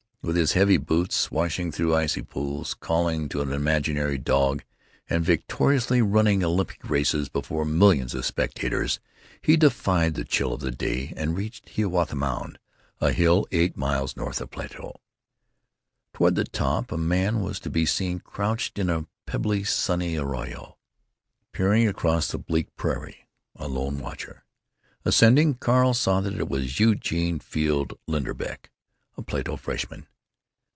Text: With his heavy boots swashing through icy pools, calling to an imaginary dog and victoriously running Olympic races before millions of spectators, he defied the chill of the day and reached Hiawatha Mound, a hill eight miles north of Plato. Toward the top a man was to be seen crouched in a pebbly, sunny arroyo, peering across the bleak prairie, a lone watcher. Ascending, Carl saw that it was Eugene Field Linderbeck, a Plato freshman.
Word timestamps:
With 0.23 0.35
his 0.35 0.53
heavy 0.53 0.77
boots 0.77 1.15
swashing 1.15 1.71
through 1.71 1.95
icy 1.95 2.21
pools, 2.21 2.75
calling 2.75 3.27
to 3.29 3.41
an 3.41 3.51
imaginary 3.51 4.19
dog 4.19 4.63
and 5.09 5.25
victoriously 5.25 5.99
running 6.03 6.43
Olympic 6.43 6.87
races 6.87 7.27
before 7.27 7.65
millions 7.65 8.13
of 8.13 8.23
spectators, 8.23 8.99
he 9.41 9.57
defied 9.57 10.13
the 10.13 10.23
chill 10.23 10.53
of 10.53 10.61
the 10.61 10.69
day 10.69 11.11
and 11.17 11.35
reached 11.35 11.69
Hiawatha 11.69 12.15
Mound, 12.15 12.59
a 12.99 13.11
hill 13.13 13.47
eight 13.51 13.75
miles 13.75 14.15
north 14.15 14.39
of 14.39 14.51
Plato. 14.51 15.01
Toward 16.13 16.35
the 16.35 16.43
top 16.43 16.91
a 16.91 16.97
man 16.99 17.41
was 17.41 17.59
to 17.61 17.71
be 17.71 17.87
seen 17.87 18.19
crouched 18.19 18.77
in 18.77 18.91
a 18.91 19.07
pebbly, 19.25 19.63
sunny 19.63 20.17
arroyo, 20.17 20.77
peering 21.51 21.87
across 21.87 22.27
the 22.27 22.37
bleak 22.37 22.67
prairie, 22.75 23.27
a 23.55 23.67
lone 23.67 23.97
watcher. 23.97 24.45
Ascending, 25.03 25.55
Carl 25.55 25.95
saw 25.95 26.21
that 26.21 26.37
it 26.39 26.47
was 26.47 26.79
Eugene 26.79 27.39
Field 27.39 27.97
Linderbeck, 28.07 28.69
a 29.17 29.23
Plato 29.23 29.55
freshman. 29.57 30.05